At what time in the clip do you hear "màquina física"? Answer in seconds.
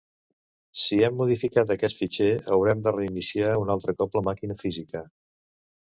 4.31-5.09